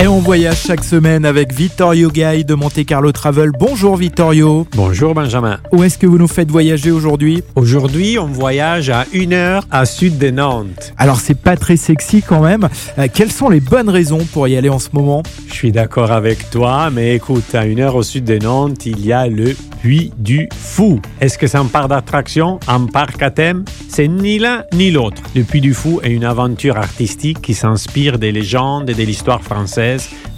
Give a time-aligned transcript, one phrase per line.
[0.00, 3.50] Et on voyage chaque semaine avec Vittorio Gay de Monte Carlo Travel.
[3.58, 4.66] Bonjour Vittorio.
[4.74, 5.58] Bonjour Benjamin.
[5.70, 7.42] Où est-ce que vous nous faites voyager aujourd'hui?
[7.56, 10.94] Aujourd'hui, on voyage à une heure à sud de Nantes.
[10.96, 12.68] Alors c'est pas très sexy quand même.
[12.98, 15.22] Euh, quelles sont les bonnes raisons pour y aller en ce moment?
[15.48, 19.04] Je suis d'accord avec toi, mais écoute, à une heure au sud de Nantes, il
[19.04, 21.00] y a le Puy du Fou.
[21.20, 23.64] Est-ce que c'est un parc d'attraction, un parc à thème?
[23.88, 25.22] C'est ni l'un ni l'autre.
[25.34, 29.42] Le Puy du Fou est une aventure artistique qui s'inspire des légendes et de l'histoire
[29.42, 29.81] française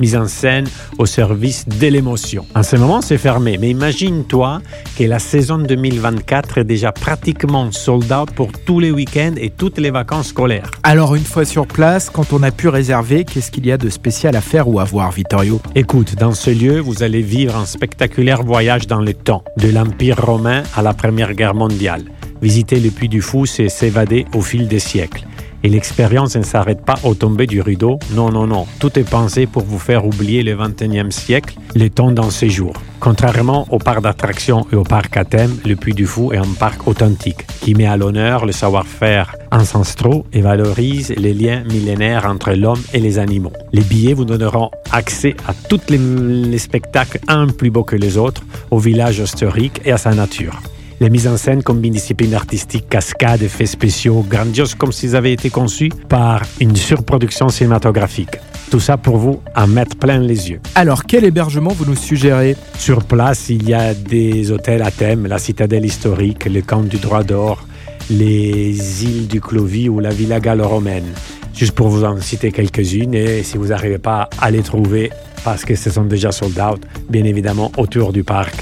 [0.00, 0.66] mise en scène
[0.98, 2.46] au service de l'émotion.
[2.54, 4.60] En ce moment, c'est fermé, mais imagine-toi
[4.98, 9.78] que la saison 2024 est déjà pratiquement sold out pour tous les week-ends et toutes
[9.78, 10.70] les vacances scolaires.
[10.82, 13.88] Alors, une fois sur place, quand on a pu réserver, qu'est-ce qu'il y a de
[13.88, 15.60] spécial à faire ou à voir, Vittorio?
[15.74, 20.24] Écoute, dans ce lieu, vous allez vivre un spectaculaire voyage dans le temps, de l'Empire
[20.24, 22.04] romain à la Première Guerre mondiale.
[22.42, 25.26] Visiter le Puy du Fou, c'est s'évader au fil des siècles.
[25.64, 27.98] Et l'expérience ne s'arrête pas au tomber du rideau.
[28.12, 28.66] Non, non, non.
[28.80, 32.74] Tout est pensé pour vous faire oublier le 21e siècle, le temps d'un séjour.
[33.00, 36.52] Contrairement au parc d'attractions et au parc à thème, le Puy du Fou est un
[36.58, 42.52] parc authentique qui met à l'honneur le savoir-faire ancestraux et valorise les liens millénaires entre
[42.52, 43.52] l'homme et les animaux.
[43.72, 48.18] Les billets vous donneront accès à tous les, les spectacles, un plus beau que les
[48.18, 50.60] autres, au village historique et à sa nature.
[51.04, 55.50] Les mises en scène combinent disciplines artistiques, cascades, effets spéciaux, grandioses comme s'ils avaient été
[55.50, 58.38] conçus par une surproduction cinématographique.
[58.70, 60.60] Tout ça pour vous en mettre plein les yeux.
[60.74, 62.56] Alors, quel hébergement vous nous suggérez?
[62.78, 66.96] Sur place, il y a des hôtels à thème, la citadelle historique, le camp du
[66.96, 67.68] droit d'or,
[68.08, 71.12] les îles du Clovy ou la Villa gallo-romaine.
[71.54, 75.10] Juste pour vous en citer quelques-unes, et si vous n'arrivez pas à les trouver
[75.44, 76.80] parce que ce sont déjà sold out,
[77.10, 78.54] bien évidemment, autour du parc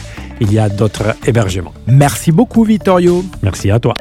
[0.43, 1.73] il y a d'autres hébergements.
[1.87, 3.25] Merci beaucoup Vittorio.
[3.43, 3.95] Merci à toi.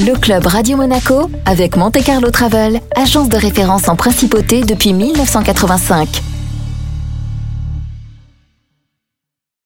[0.00, 6.31] Le club Radio Monaco avec Monte Carlo Travel, agence de référence en principauté depuis 1985.